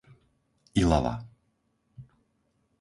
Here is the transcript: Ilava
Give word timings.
Ilava 0.81 1.13